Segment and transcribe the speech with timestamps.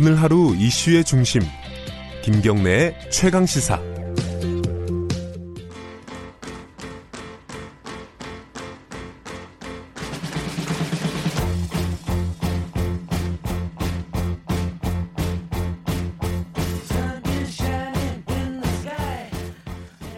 [0.00, 1.42] 오늘 하루 이슈의 중심
[2.22, 3.82] 김경래의 최강 시사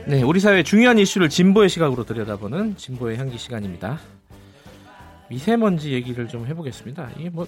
[0.06, 3.98] 네, 우리 사회의 중요한 이슈를 진보의 시각으로 들여다보는 진보의 향기 시간입니다.
[5.30, 7.12] 미세먼지 얘기를 좀 해보겠습니다.
[7.16, 7.46] 이게 뭐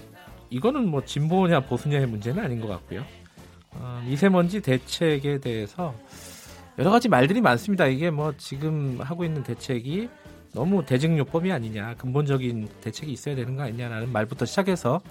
[0.49, 3.03] 이거는 뭐 진보냐 보수냐의 문제는 아닌 것 같고요.
[3.71, 5.95] 어, 미세먼지 대책에 대해서
[6.77, 7.87] 여러 가지 말들이 많습니다.
[7.87, 10.09] 이게 뭐 지금 하고 있는 대책이
[10.53, 15.01] 너무 대증요법이 아니냐, 근본적인 대책이 있어야 되는 거 아니냐라는 말부터 시작해서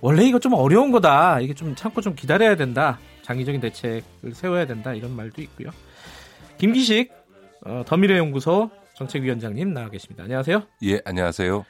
[0.00, 1.40] 원래 이거 좀 어려운 거다.
[1.40, 2.98] 이게 좀 참고 좀 기다려야 된다.
[3.22, 4.92] 장기적인 대책을 세워야 된다.
[4.92, 5.70] 이런 말도 있고요.
[6.58, 7.12] 김기식
[7.64, 10.24] 어, 더미래연구소 정책위원장님 나와 계십니다.
[10.24, 10.62] 안녕하세요.
[10.84, 11.64] 예, 안녕하세요.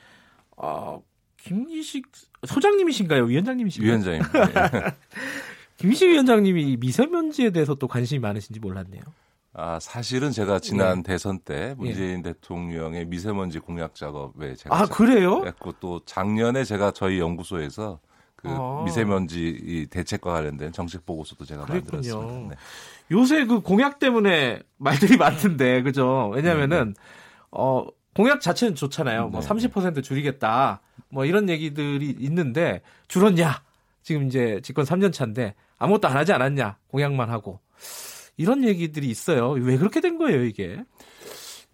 [0.56, 1.02] 어,
[1.38, 2.06] 김기식
[2.46, 3.24] 소장님이신가요?
[3.24, 3.88] 위원장님이신가요?
[3.90, 4.70] 위원장입니다.
[4.86, 4.94] 예.
[5.76, 9.02] 김기식 위원장님이 미세먼지에 대해서 또 관심이 많으신지 몰랐네요.
[9.58, 11.12] 아, 사실은 제가 지난 네.
[11.12, 15.44] 대선 때 문재인 대통령의 미세먼지 공약 작업에 제가 아 그래요?
[15.46, 17.98] 했고 또 작년에 제가 저희 연구소에서
[18.36, 18.82] 그 아.
[18.84, 21.90] 미세먼지 이 대책과 관련된 정책 보고서도 제가 그랬군요.
[22.02, 22.54] 만들었습니다.
[22.54, 22.56] 네.
[23.10, 26.30] 요새 그 공약 때문에 말들이 많던데 그죠?
[26.34, 26.94] 왜냐면은
[27.50, 27.86] 어
[28.16, 29.28] 공약 자체는 좋잖아요.
[29.28, 29.46] 뭐 네.
[29.46, 30.80] 30% 줄이겠다.
[31.10, 33.62] 뭐 이런 얘기들이 있는데 줄었냐?
[34.02, 36.78] 지금 이제 집권 3년 차인데 아무것도 안 하지 않았냐?
[36.88, 37.60] 공약만 하고.
[38.38, 39.50] 이런 얘기들이 있어요.
[39.50, 40.82] 왜 그렇게 된 거예요, 이게?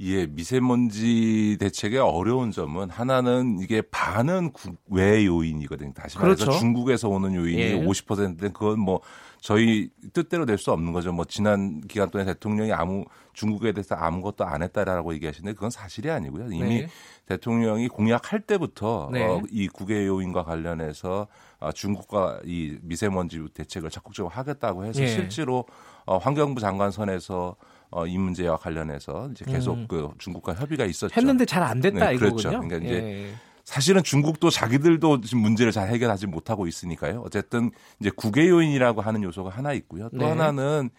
[0.04, 5.92] 예, 미세먼지 대책의 어려운 점은 하나는 이게 반은 국외 요인이거든요.
[5.92, 6.58] 다시 말해서 그렇죠.
[6.58, 7.84] 중국에서 오는 요인이 예.
[7.84, 9.00] 50%인데 그건 뭐
[9.40, 11.12] 저희 뜻대로 될 수 없는 거죠.
[11.12, 16.46] 뭐 지난 기간 동안 대통령이 아무 중국에 대해서 아무것도 안 했다라고 얘기하시는데 그건 사실이 아니고요.
[16.52, 16.86] 이미 네.
[17.26, 19.24] 대통령이 공약할 때부터 네.
[19.24, 21.28] 어, 이 국외 요인과 관련해서
[21.60, 25.06] 어, 중국과 이 미세먼지 대책을 적극적으로 하겠다고 해서 예.
[25.06, 25.64] 실제로
[26.06, 27.54] 어, 환경부 장관 선에서
[27.92, 29.86] 어, 이 문제와 관련해서 이제 계속 음.
[29.86, 31.14] 그 중국과 협의가 있었죠.
[31.14, 32.36] 했는데 잘 안 됐다 네, 이거군요.
[32.36, 32.48] 그렇죠.
[32.50, 33.34] 그러니까 이제 예.
[33.64, 37.22] 사실은 중국도 자기들도 지금 문제를 잘 해결하지 못하고 있으니까요.
[37.24, 37.70] 어쨌든
[38.00, 40.08] 이제 국외 요인이라고 하는 요소가 하나 있고요.
[40.10, 40.24] 또 네.
[40.28, 40.90] 하나는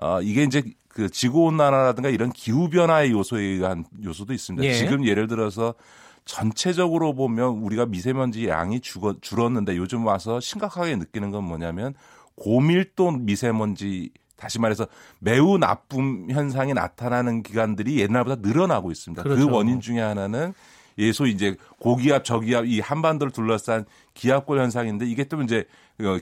[0.00, 4.66] 어 이게 이제 그 지구 온난화라든가 이런 기후 변화의 요소에 의한 요소도 있습니다.
[4.66, 4.72] 예.
[4.72, 5.74] 지금 예를 들어서
[6.24, 11.94] 전체적으로 보면 우리가 미세먼지 양이 죽어, 줄었는데 요즘 와서 심각하게 느끼는 건 뭐냐면
[12.36, 14.86] 고밀도 미세먼지 다시 말해서
[15.18, 19.22] 매우 나쁨 현상이 나타나는 기간들이 옛날보다 늘어나고 있습니다.
[19.22, 19.46] 그렇죠.
[19.46, 20.54] 그 원인 중에 하나는
[20.98, 23.84] 예소 이제 고기압 저기압 이 한반도를 둘러싼
[24.14, 25.66] 기압골 현상인데 이게 또 이제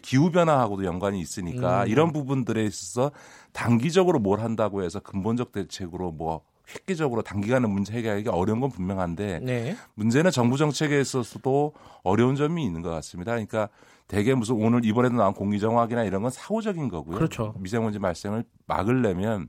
[0.03, 1.89] 기후 변화하고도 연관이 있으니까 음.
[1.89, 3.13] 이런 부분들에 있어서
[3.53, 6.43] 단기적으로 뭘 한다고 해서 근본적 대책으로 뭐
[6.75, 9.77] 획기적으로 단기간에 문제 해결하기 어려운 건 분명한데 네.
[9.95, 13.33] 문제는 정부 정책에 있어서도 어려운 점이 있는 것 같습니다.
[13.33, 13.69] 그러니까
[14.09, 17.17] 대개 무슨 오늘 이번에도 나온 공기정화기나 이런 건 사후적인 거고요.
[17.17, 17.55] 그렇죠.
[17.59, 19.49] 미세먼지 발생을 막으려면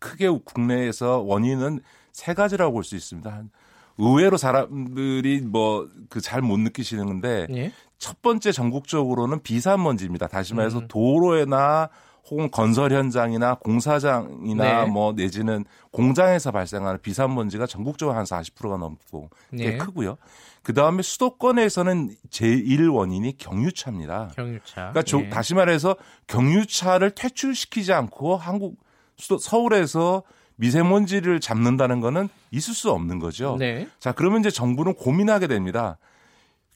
[0.00, 1.80] 크게 국내에서 원인은
[2.12, 3.30] 세 가지라고 볼 수 있습니다.
[3.32, 3.50] 한-
[3.98, 7.72] 의외로 사람들이 뭐 그 잘 못 느끼시는데 예.
[7.98, 10.26] 첫 번째 전국적으로는 비산먼지입니다.
[10.26, 10.88] 다시 말해서 음.
[10.88, 11.88] 도로에나
[12.30, 14.90] 혹은 건설 현장이나 공사장이나 네.
[14.90, 19.76] 뭐 내지는 공장에서 발생하는 비산먼지가 전국적으로 한 40%가 넘고 꽤 네.
[19.76, 20.16] 크고요.
[20.62, 24.30] 그 다음에 수도권에서는 제일 원인이 경유차입니다.
[24.36, 24.74] 경유차.
[24.74, 25.28] 그러니까 조- 예.
[25.28, 25.96] 다시 말해서
[26.28, 28.76] 경유차를 퇴출시키지 않고 한국
[29.16, 30.22] 수도 서울에서
[30.56, 33.56] 미세먼지를 잡는다는 거는 있을 수 없는 거죠.
[33.58, 33.88] 네.
[33.98, 35.98] 자, 그러면 이제 정부는 고민하게 됩니다.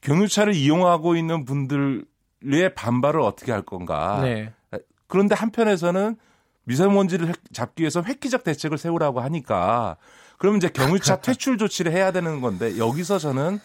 [0.00, 4.20] 경유차를 이용하고 있는 분들의 반발을 어떻게 할 건가.
[4.22, 4.52] 네.
[5.08, 6.16] 그런데 한편에서는
[6.64, 9.96] 미세먼지를 획- 잡기 위해서 획기적 대책을 세우라고 하니까
[10.38, 13.58] 그러면 이제 경유차 퇴출 조치를 해야 되는 건데 여기서 저는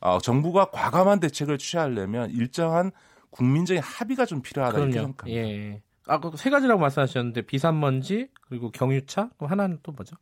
[0.00, 2.90] 어, 정부가 과감한 대책을 취하려면 일정한
[3.30, 5.06] 국민적인 합의가 좀 필요하다 이렇게 그럼요.
[5.08, 5.40] 생각합니다.
[5.40, 5.82] 예.
[6.06, 10.16] 아까 세 가지라고 말씀하셨는데 비산먼지 그리고 경유차 그럼 하나는 또 뭐죠?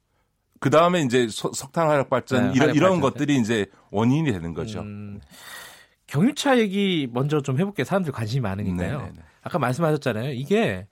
[0.60, 3.00] 그 다음에 이제 소- 석탄 화력 발전 네, 이런 화력 이런 발전.
[3.02, 4.80] 것들이 이제 원인이 되는 거죠.
[4.80, 5.20] 음,
[6.06, 7.84] 경유차 얘기 먼저 좀 해볼게요.
[7.84, 8.98] 사람들 관심이 많으니까요.
[8.98, 9.18] 네네네.
[9.44, 10.32] 아까 말씀하셨잖아요.
[10.32, 10.86] 이게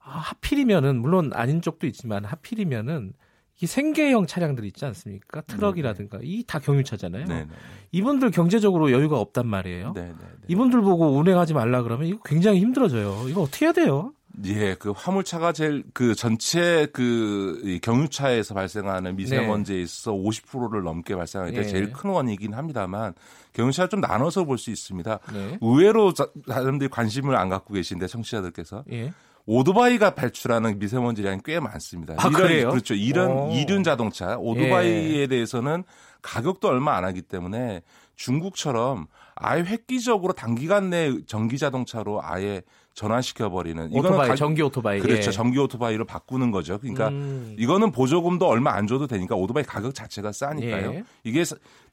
[0.00, 3.14] 아, 하필이면은 물론 아닌 쪽도 있지만 하필이면은
[3.62, 5.40] 이 생계형 차량들 있지 않습니까?
[5.42, 7.24] 트럭이라든가 이 다 경유차잖아요.
[7.26, 7.48] 네네.
[7.92, 9.92] 이분들 경제적으로 여유가 없단 말이에요.
[9.94, 10.14] 네네.
[10.48, 13.28] 이분들 보고 운행하지 말라 그러면 이거 굉장히 힘들어져요.
[13.28, 14.12] 이거 어떻게 해야 돼요?
[14.46, 21.64] 예, 그 화물차가 제일 그 전체 그이 경유차에서 발생하는 미세먼지에 있어서 50%를 넘게 발생하는데 예.
[21.64, 23.14] 제일 큰 원인이긴 합니다만
[23.52, 25.18] 경유차를 좀 나눠서 볼 수 있습니다.
[25.32, 25.58] 네.
[25.60, 29.12] 의외로 자- 사람들이 관심을 안 갖고 계신데 청취자들께서 예.
[29.46, 32.14] 오토바이가 발출하는 미세먼지량이 꽤 많습니다.
[32.16, 32.70] 아, 이런, 그래요?
[32.70, 32.94] 그렇죠.
[32.94, 33.50] 이런 오.
[33.52, 35.84] 이륜 자동차, 오토바이에 대해서는
[36.22, 37.82] 가격도 얼마 안 하기 때문에
[38.16, 42.62] 중국처럼 아예 획기적으로 단기간 내에 전기 자동차로 아예
[42.94, 45.00] 전환시켜 버리는 오토바이, 전기 오토바이.
[45.00, 45.28] 그렇죠.
[45.28, 45.32] 예.
[45.32, 46.78] 전기 오토바이로 바꾸는 거죠.
[46.78, 47.56] 그러니까 음.
[47.58, 50.94] 이거는 보조금도 얼마 안 줘도 되니까 오토바이 가격 자체가 싸니까요.
[50.94, 51.04] 예.
[51.24, 51.44] 이게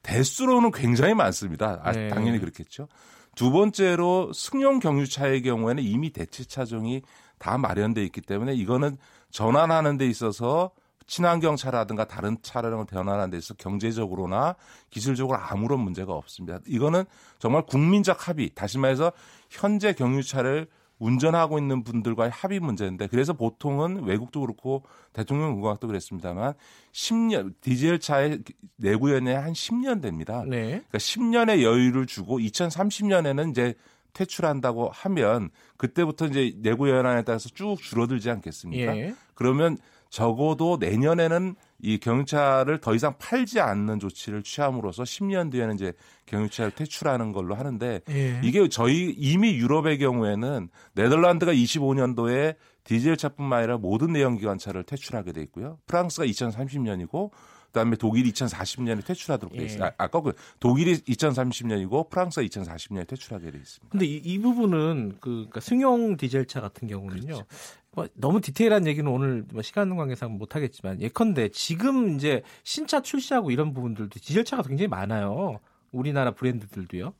[0.02, 1.80] 대수로는 굉장히 많습니다.
[1.82, 2.08] 아, 네.
[2.08, 2.86] 당연히 그렇겠죠.
[3.34, 7.02] 두 번째로 승용 경유차의 경우에는 이미 대체 차종이
[7.38, 8.96] 다 마련돼 있기 때문에 이거는
[9.30, 10.70] 전환하는 데 있어서
[11.08, 14.54] 친환경 차라든가 다른 차량을 변환하는 데 있어서 경제적으로나
[14.90, 16.60] 기술적으로 아무런 문제가 없습니다.
[16.68, 17.04] 이거는
[17.40, 19.10] 정말 국민적 합의, 다시 말해서
[19.50, 20.68] 현재 경유차를
[21.02, 26.54] 운전하고 있는 분들과의 합의 문제인데 그래서 보통은 외국도 그렇고 대통령 공학도 그랬습니다만
[26.92, 28.42] 10년 디젤 차의
[28.76, 30.44] 내구 연에 한 10년 됩니다.
[30.46, 30.66] 네.
[30.66, 33.74] 그러니까 10년의 여유를 주고 2030년에는 이제
[34.12, 38.96] 퇴출한다고 하면 그때부터 이제 내구 연한에 따라서 쭉 줄어들지 않겠습니까?
[38.96, 39.14] 예.
[39.34, 39.78] 그러면
[40.12, 45.94] 적어도 내년에는 이 경유차를 더 이상 팔지 않는 조치를 취함으로써 10년 뒤에는 이제
[46.26, 48.38] 경유차를 퇴출하는 걸로 하는데 예.
[48.44, 55.78] 이게 저희 이미 유럽의 경우에는 네덜란드가 25년도에 디젤차뿐만 아니라 모든 내연기관차를 퇴출하게 돼 있고요.
[55.86, 57.30] 프랑스가 2030년이고
[57.72, 59.64] 그다음에 독일이 2040년에 퇴출하도록 돼 예.
[59.64, 59.84] 있어요.
[59.84, 63.90] 아, 아까 그 독일이 2030년이고 프랑스가 2040년에 퇴출하게 돼 있습니다.
[63.90, 67.26] 근데 이, 이 부분은 그 그러니까 승용 디젤차 같은 경우는요.
[67.26, 67.44] 그렇죠.
[67.92, 73.50] 뭐 너무 디테일한 얘기는 오늘 뭐 시간 관계상 못 하겠지만 예컨대 지금 이제 신차 출시하고
[73.50, 75.58] 이런 부분들도 디젤차가 굉장히 많아요.
[75.90, 77.12] 우리나라 브랜드들도요.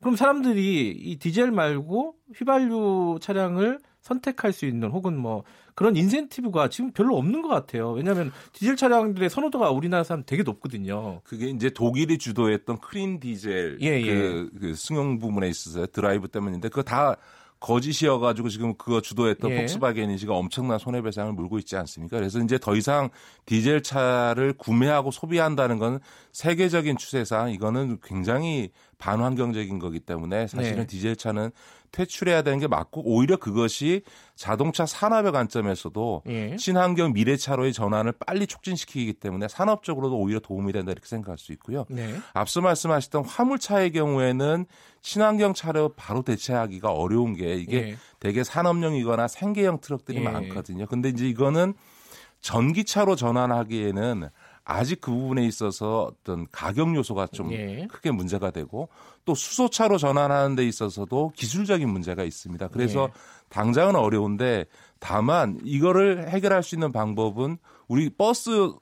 [0.00, 5.44] 그럼 사람들이 이 디젤 말고 휘발유 차량을 선택할 수 있는 혹은 뭐
[5.74, 7.92] 그런 인센티브가 지금 별로 없는 것 같아요.
[7.92, 11.20] 왜냐하면 디젤 차량들의 선호도가 우리나라 사람 되게 높거든요.
[11.24, 16.82] 그게 이제 독일이 주도했던 clean 디젤 예, 그, 그 승용 부분에 있어서 드라이브 때문인데 그거
[16.82, 17.16] 다
[17.62, 19.60] 거짓이어가지고 지금 그거 주도했던 예.
[19.60, 22.18] 폭스바겐이 지금 엄청난 손해배상을 물고 있지 않습니까?
[22.18, 23.08] 그래서 이제 더 이상
[23.46, 26.00] 디젤 차를 구매하고 소비한다는 건
[26.32, 30.86] 세계적인 추세상 이거는 굉장히 반환경적인 거기 때문에 사실은 네.
[30.86, 31.50] 디젤 차는
[31.92, 34.02] 퇴출해야 되는 게 맞고 오히려 그것이
[34.34, 36.56] 자동차 산업의 관점에서도 예.
[36.56, 41.84] 친환경 미래차로의 전환을 빨리 촉진시키기 때문에 산업적으로도 오히려 도움이 된다 이렇게 생각할 수 있고요.
[41.88, 42.14] 네.
[42.32, 44.66] 앞서 말씀하셨던 화물차의 경우에는
[45.02, 47.96] 친환경 차로 바로 대체하기가 어려운 게 이게 예.
[48.20, 50.24] 대개 산업용이거나 생계형 트럭들이 예.
[50.24, 50.86] 많거든요.
[50.86, 51.74] 근데 이제 이거는
[52.40, 54.28] 전기차로 전환하기에는
[54.64, 57.86] 아직 그 부분에 있어서 어떤 가격 요소가 좀 예.
[57.90, 58.88] 크게 문제가 되고
[59.24, 62.68] 또 수소차로 전환하는 데 있어서도 기술적인 문제가 있습니다.
[62.68, 63.12] 그래서 예.
[63.48, 64.66] 당장은 어려운데
[65.00, 68.72] 다만 이거를 해결할 수 있는 방법은 우리 버스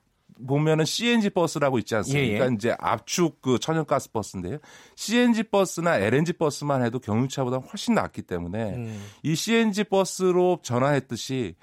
[0.47, 2.27] 보면은 CNG 버스라고 있지 않습니까?
[2.27, 2.39] 예, 예.
[2.39, 4.59] 그러니까 이제 압축 그 천연가스 버스인데요.
[4.97, 9.03] CNG 버스나 LNG 버스만 해도 경유차보다 훨씬 낫기 때문에 음.
[9.23, 11.57] 이 CNG 버스로 전환했듯이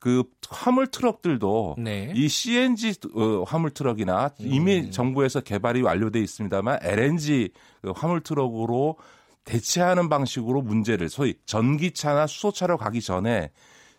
[0.00, 2.12] 그 화물 트럭들도 네.
[2.16, 4.90] 이 CNG 어, 화물 트럭이나 이미 음.
[4.90, 7.50] 정부에서 개발이 완료돼 있습니다만 LNG
[7.82, 8.96] 그 화물 트럭으로
[9.44, 13.50] 대체하는 방식으로 문제를 소위 전기차나 수소차로 가기 전에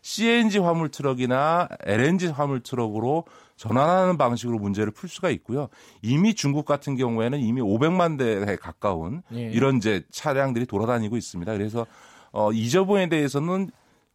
[0.01, 3.25] CNG 화물 트럭이나 LNG 화물 트럭으로
[3.56, 5.69] 전환하는 방식으로 문제를 풀 수가 있고요.
[6.01, 9.51] 이미 중국 같은 경우에는 이미 500만 대에 가까운 예.
[9.51, 11.54] 이런 이제 차량들이 돌아다니고 있습니다.
[11.54, 11.86] 그래서
[12.31, 13.69] 어, 이 부분에 대해서는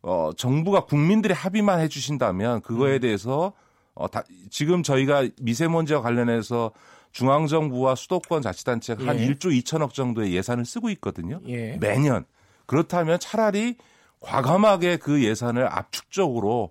[0.06, 3.52] 어, 정부가 국민들의 합의만 해주신다면 그거에 대해서
[3.92, 6.70] 어, 다, 지금 저희가 미세먼지와 관련해서
[7.10, 9.26] 중앙정부와 수도권 자치단체가 한 예.
[9.26, 11.40] 1조 2천억 정도의 예산을 쓰고 있거든요.
[11.48, 11.76] 예.
[11.78, 12.24] 매년.
[12.66, 13.76] 그렇다면 차라리
[14.20, 16.70] 과감하게 그 예산을 압축적으로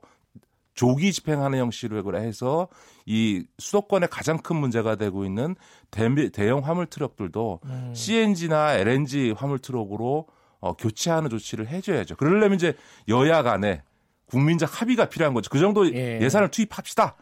[0.73, 2.69] 조기 집행하는 형식으로 해서
[3.05, 5.55] 이 수도권의 가장 큰 문제가 되고 있는
[5.91, 7.91] 대, 대형 화물 트럭들도 음.
[7.93, 10.27] CNG나 LNG 화물 트럭으로
[10.59, 12.15] 어, 교체하는 조치를 해줘야죠.
[12.15, 12.75] 그러려면 이제
[13.07, 13.83] 여야 간에
[14.27, 15.49] 국민적 합의가 필요한 거죠.
[15.49, 16.19] 그 정도 예.
[16.21, 16.29] 예.
[16.29, 17.15] 산을 투입합시다.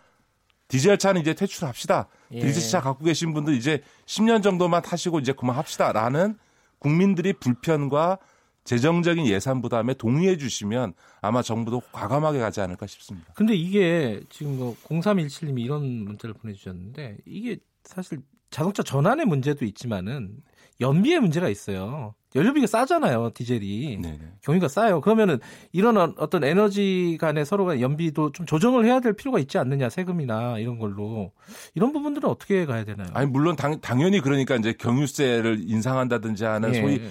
[0.67, 2.07] 디젤 차는 이제 퇴출합시다.
[2.31, 2.39] 예.
[2.39, 6.37] 디젤 차 갖고 계신 분들 이제 10년 정도만 타시고 이제 그만합시다라는
[6.79, 8.17] 국민들이 불편과
[8.63, 13.33] 재정적인 예산 부담에 동의해 주시면 아마 정부도 과감하게 가지 않을까 싶습니다.
[13.35, 20.37] 근데 이게 지금 뭐 0317님이 이런 문자를 보내주셨는데 이게 사실 자동차 전환의 문제도 있지만은
[20.81, 22.15] 연비의 문제가 있어요.
[22.35, 23.99] 연료비가 싸잖아요, 디젤이.
[24.01, 24.19] 네네.
[24.41, 25.01] 경유가 싸요.
[25.01, 25.39] 그러면은
[25.71, 30.57] 이런 어- 어떤 에너지 간의 서로가 연비도 좀 조정을 해야 될 필요가 있지 않느냐, 세금이나
[30.57, 31.31] 이런 걸로.
[31.75, 33.07] 이런 부분들은 어떻게 가야 되나요?
[33.13, 36.81] 아니 물론 당, 당연히 그러니까 이제 경유세를 인상한다든지 하는 예.
[36.81, 37.01] 소위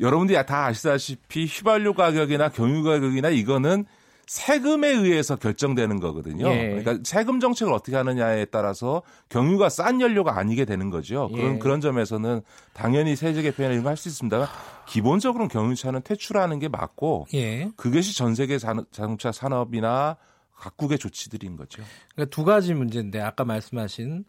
[0.00, 3.86] 여러분들이 다 아시다시피 휘발유 가격이나 경유 가격이나 이거는
[4.26, 6.48] 세금에 의해서 결정되는 거거든요.
[6.48, 6.68] 예.
[6.82, 11.28] 그러니까 세금 정책을 어떻게 하느냐에 따라서 경유가 싼 연료가 아니게 되는 거죠.
[11.32, 11.58] 그런 예.
[11.58, 12.40] 그런 점에서는
[12.72, 14.48] 당연히 세제 개편이나 이런 거할수 있습니다.
[14.88, 17.70] 기본적으로는 경유차는 퇴출하는 게 맞고 예.
[17.76, 20.16] 그것이 전 세계 산- 자동차 산업이나
[20.56, 21.82] 각국의 조치들인 거죠.
[22.14, 24.24] 그러니까 두 가지 문제인데 아까 말씀하신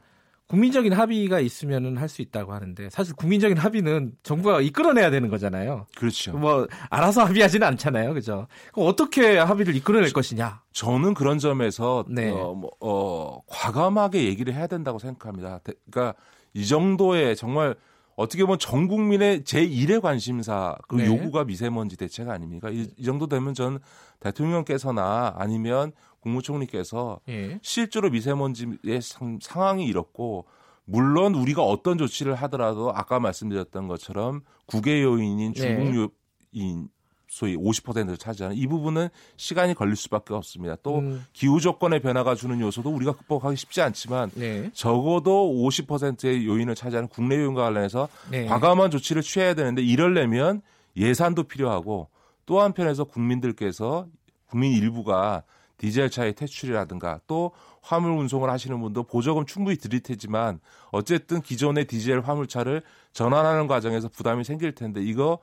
[0.48, 5.88] 국민적인 합의가 있으면은 할 수 있다고 하는데 사실 국민적인 합의는 정부가 이끌어내야 되는 거잖아요.
[5.98, 6.38] 그렇죠.
[6.38, 8.48] 뭐 알아서 합의하지는 않잖아요, 그죠?
[8.74, 10.62] 그럼 어떻게 합의를 이끌어낼 것이냐?
[10.72, 12.30] 저는 그런 점에서 네.
[12.32, 15.60] 어, 뭐, 어, 과감하게 얘기를 해야 된다고 생각합니다.
[15.66, 16.18] 대- 그러니까
[16.54, 17.75] 이 정도의 정말
[18.17, 21.05] 어떻게 보면 전 국민의 제1의 관심사 그 네.
[21.05, 22.69] 요구가 미세먼지 대책 아닙니까?
[22.71, 23.79] 이, 이 정도 되면 전
[24.19, 27.59] 대통령께서나 아니면 국무총리께서 예.
[27.62, 30.45] 실제로 미세먼지의 상, 상황이 이렇고
[30.86, 35.62] 물론 우리가 어떤 조치를 하더라도 아까 말씀드렸던 것처럼 국외 요인인 네.
[35.62, 36.15] 중국
[36.55, 36.89] 요인
[37.27, 40.75] 소위 50%를 차지하는 이 부분은 시간이 걸릴 수밖에 없습니다.
[40.81, 44.69] 또 음, 기후 조건의 변화가 주는 요소도 우리가 극복하기 쉽지 않지만 네.
[44.74, 48.46] 적어도 50%의 요인을 차지하는 국내 요인과 관련해서 네.
[48.46, 50.62] 과감한 조치를 취해야 되는데 이럴려면
[50.96, 52.10] 예산도 필요하고
[52.46, 54.07] 또 한편에서 국민들께서
[54.48, 55.43] 국민 일부가
[55.77, 60.60] 디젤 차의 퇴출이라든가 또 화물 운송을 하시는 분도 보조금 충분히 드릴 테지만
[60.91, 62.81] 어쨌든 기존의 디젤 화물차를
[63.13, 65.39] 전환하는 과정에서 부담이 생길 텐데 이거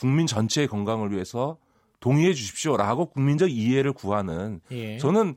[0.00, 1.58] 국민 전체의 건강을 위해서
[2.00, 4.96] 동의해 주십시오라고 국민적 이해를 구하는 예.
[4.96, 5.36] 저는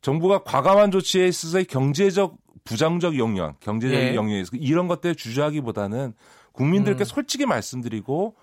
[0.00, 4.14] 정부가 과감한 조치에 있어서의 경제적 부정적 영향, 경제적 예.
[4.14, 6.14] 영향에 서 이런 것들 주저하기보다는
[6.52, 7.04] 국민들께 음.
[7.04, 8.36] 솔직히 말씀드리고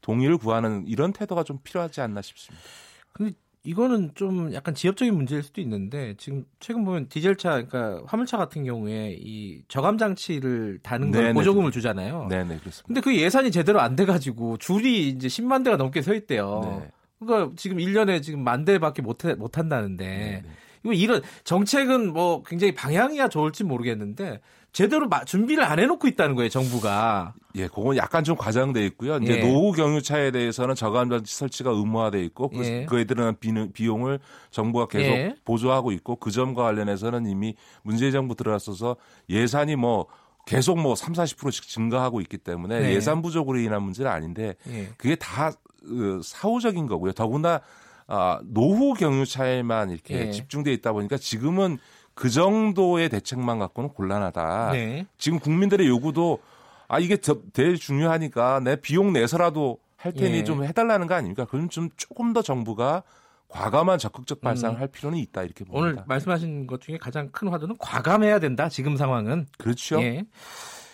[0.00, 2.64] 동의를 구하는 이런 태도가 좀 필요하지 않나 싶습니다.
[3.12, 3.32] 근데
[3.64, 9.16] 이거는 좀 약간 지역적인 문제일 수도 있는데 지금 최근 보면 디젤차 그러니까 화물차 같은 경우에
[9.18, 11.34] 이 저감 장치를 다는 걸 네네.
[11.34, 12.26] 보조금을 주잖아요.
[12.28, 12.86] 네, 네, 그렇습니다.
[12.86, 16.80] 근데 그 예산이 제대로 안 돼 가지고 줄이 이제 10만 대가 넘게 서 있대요.
[16.80, 16.90] 네.
[17.20, 20.48] 그러니까 지금 1년에 지금 만 대밖에 못, 해, 못 한다는데 네, 네.
[20.82, 24.40] 이거 이런 정책은 뭐 굉장히 방향이야 좋을지 모르겠는데
[24.72, 27.34] 제대로 마- 준비를 안 해놓고 있다는 거예요 정부가.
[27.56, 29.18] 예, 그건 약간 좀 과장돼 있고요.
[29.18, 29.40] 이제 예.
[29.46, 32.86] 노후 경유차에 대해서는 저감장치 설치가 의무화돼 있고 그, 예.
[32.86, 34.18] 그에 들어간 비- 비용을
[34.50, 35.34] 정부가 계속 예.
[35.44, 38.96] 보조하고 있고 그 점과 관련해서는 이미 문재인 정부 들어서서
[39.28, 40.06] 예산이 뭐
[40.46, 42.94] 계속 뭐 3, 40%씩 증가하고 있기 때문에 네.
[42.94, 44.88] 예산 부족으로 인한 문제는 아닌데 예.
[44.96, 47.12] 그게 다 어, 사후적인 거고요.
[47.12, 47.60] 더구나
[48.08, 50.30] 아, 노후 경유차에만 이렇게 예.
[50.30, 51.78] 집중돼 있다 보니까 지금은
[52.14, 54.70] 그 정도의 대책만 갖고는 곤란하다.
[54.72, 55.06] 네.
[55.18, 56.40] 지금 국민들의 요구도
[56.88, 60.44] 아 이게 더- 제일 중요하니까 내 비용 내서라도 할 테니 예.
[60.44, 61.44] 좀 해달라는 거 아닙니까?
[61.46, 63.02] 그럼 좀 조금 더 정부가
[63.48, 64.80] 과감한 적극적 발상을 음.
[64.80, 66.04] 할 필요는 있다 이렇게 오늘 봅니다.
[66.08, 69.46] 말씀하신 것 중에 가장 큰 화두는 과감해야 된다 지금 상황은.
[69.58, 70.02] 그렇죠.
[70.02, 70.24] 예.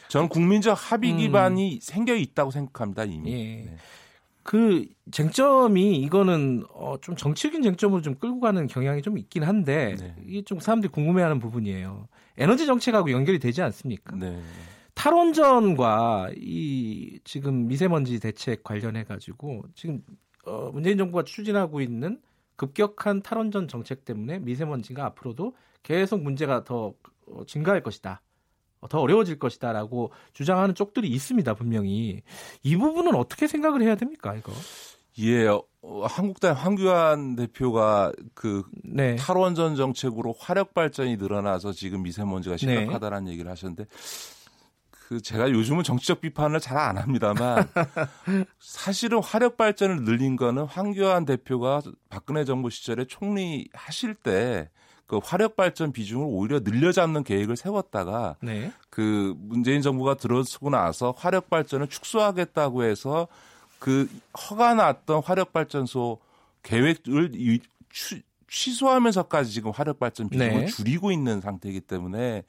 [0.09, 1.19] 저는 국민적 합의 음.
[1.19, 3.33] 기반이 생겨 있다고 생각합니다 이미.
[3.33, 3.37] 예.
[3.71, 3.77] 네.
[4.49, 10.15] 그 쟁점이 이거는 어, 좀 정치적인 쟁점으로 좀 끌고 가는 경향이 좀 있긴 한데 네.
[10.27, 12.09] 이게 좀 사람들이 궁금해하는 부분이에요.
[12.39, 14.17] 에너지 정책하고 연결이 되지 않습니까?
[14.17, 14.41] 네.
[14.95, 20.01] 탈원전과 이 지금 미세먼지 대책 관련해 가지고 지금
[20.47, 22.19] 어, 문재인 정부가 추진하고 있는
[22.57, 26.95] 급격한 탈원전 정책 때문에 미세먼지가 앞으로도 계속 문제가 더
[27.27, 28.23] 어, 증가할 것이다.
[28.81, 32.23] 어, 더 어려워질 것이다라고 주장하는 쪽들이 있습니다 분명히
[32.63, 34.53] 이 부분은 어떻게 생각을 해야 됩니까 이거?
[35.21, 35.63] 예, 어,
[36.07, 42.59] 한국당 황교안 대표가 그 네, 탈원전 정책으로 화력 발전이 늘어나서 지금 미세먼지가 네.
[42.59, 43.87] 심각하다는 얘기를 하셨는데
[44.91, 47.67] 그 제가 요즘은 정치적 비판을 잘 안 합니다만
[48.61, 51.81] 사실은 화력 발전을 늘린 거는 황교안 대표가
[52.11, 54.71] 박근혜 정부 시절에 총리 하실 때
[55.09, 61.49] 그 화력 발전 비중을 오히려 늘려잡는 계획을 세웠다가 네, 그 문재인 정부가 들어서고 나서 화력
[61.49, 63.27] 발전을 축소하겠다고 해서
[63.79, 64.07] 그
[64.39, 66.19] 허가 났던 화력 발전소
[66.63, 67.61] 계획을
[67.91, 70.67] 취, 취소하면서까지 지금 화력 발전 비중을 네.
[70.67, 72.43] 줄이고 있는 상태이기 때문에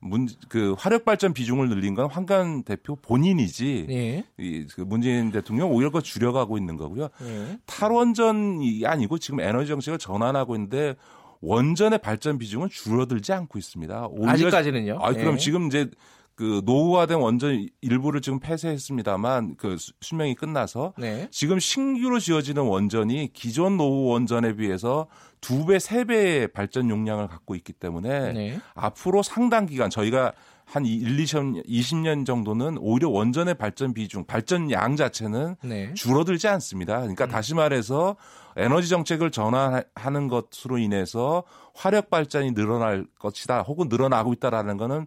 [0.00, 5.70] 문, 그 화력 발전 비중을 늘린 건 황교안 대표 본인이지 예, 이, 그 문재인 대통령
[5.70, 7.08] 오히려 그 줄여가고 있는 거고요.
[7.22, 7.58] 예.
[7.66, 10.96] 탈원전이 아니고 지금 에너지 정책을 전환하고 있는데
[11.40, 14.06] 원전의 발전 비중은 줄어들지 않고 있습니다.
[14.10, 14.98] 오히려 아직까지는요.
[15.00, 15.38] 아, 그럼 예.
[15.38, 15.90] 지금 이제
[16.34, 23.32] 그 노후화된 원전 일부를 지금 폐쇄했습니다만 그 수- 수명이 끝나서 네, 지금 신규로 지어지는 원전이
[23.34, 25.06] 기존 노후 원전에 비해서
[25.42, 30.32] 두 배, 세 배의 발전 용량을 갖고 있기 때문에 네, 앞으로 상당 기간 저희가
[30.70, 35.92] 한 1, 20년, 20년 정도는 오히려 원전의 발전 비중, 발전 양 자체는 네.
[35.94, 37.00] 줄어들지 않습니다.
[37.00, 38.14] 그러니까 다시 말해서
[38.56, 41.42] 에너지 정책을 전환하는 것으로 인해서
[41.74, 45.06] 화력 발전이 늘어날 것이다 혹은 늘어나고 있다라는 거는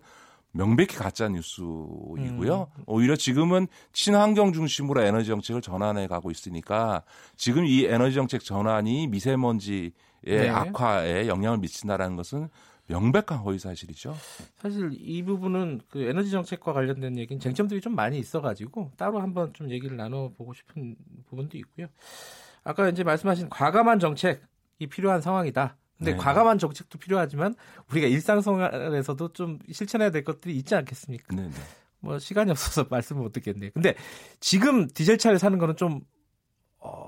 [0.52, 2.68] 명백히 가짜 뉴스이고요.
[2.78, 2.84] 음.
[2.86, 7.04] 오히려 지금은 친환경 중심으로 에너지 정책을 전환해 가고 있으니까
[7.38, 9.92] 지금 이 에너지 정책 전환이 미세먼지의
[10.26, 10.50] 네.
[10.50, 12.50] 악화에 영향을 미친다라는 것은
[12.88, 14.16] 명백한 허위 사실이죠.
[14.58, 19.70] 사실 이 부분은 그 에너지 정책과 관련된 얘기는 쟁점들이 좀 많이 있어가지고 따로 한번 좀
[19.70, 20.96] 얘기를 나눠보고 싶은
[21.30, 21.88] 부분도 있고요.
[22.64, 25.78] 아까 이제 말씀하신 과감한 정책이 필요한 상황이다.
[25.98, 26.18] 근데 네.
[26.18, 27.56] 과감한 정책도 필요하지만
[27.92, 31.36] 우리가 일상생활에서도 좀 실천해야 될 것들이 있지 않겠습니까?
[31.36, 31.54] 네, 네.
[32.00, 33.72] 뭐 시간이 없어서 말씀을 못 듣겠네요.
[33.74, 33.96] 근데
[34.40, 36.02] 지금 디젤 차를 사는 거는 좀 어,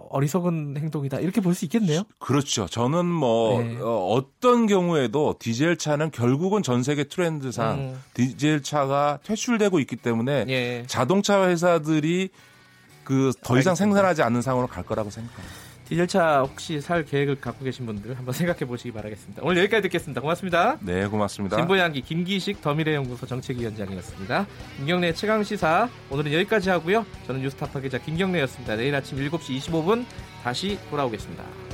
[0.09, 2.03] 어리석은 행동이다 이렇게 볼 수 있겠네요.
[2.19, 2.67] 그렇죠.
[2.67, 3.77] 저는 뭐 네.
[3.81, 8.03] 어, 떤 경우에도 디젤 차는 결국은 전 세계 트렌드상 음.
[8.13, 10.83] 디젤 차가 퇴출되고 있기 때문에 예.
[10.87, 12.29] 자동차 회사들이
[13.03, 13.75] 그 더 이상 알겠습니다.
[13.75, 15.64] 생산하지 않는 상황으로 갈 거라고 생각합니다.
[15.87, 19.41] 디젤차 혹시 살 계획을 갖고 계신 분들 한번 생각해 보시기 바라겠습니다.
[19.43, 20.21] 오늘 여기까지 듣겠습니다.
[20.21, 20.77] 고맙습니다.
[20.81, 21.57] 네, 고맙습니다.
[21.57, 24.47] 진보양기 김기식 더미래연구소 정책위원장이었습니다.
[24.77, 27.05] 김경래 최강 시사 오늘은 여기까지 하고요.
[27.27, 28.75] 저는 뉴스타파 기자 김경래였습니다.
[28.75, 30.05] 내일 아침 7시 25분
[30.43, 31.64] 다시 돌아오겠습니다.